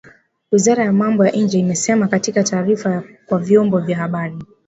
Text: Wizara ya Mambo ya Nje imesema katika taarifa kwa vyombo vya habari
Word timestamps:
Wizara 0.51 0.83
ya 0.83 0.91
Mambo 0.91 1.25
ya 1.25 1.31
Nje 1.31 1.59
imesema 1.59 2.07
katika 2.07 2.43
taarifa 2.43 3.03
kwa 3.25 3.39
vyombo 3.39 3.79
vya 3.79 3.97
habari 3.97 4.41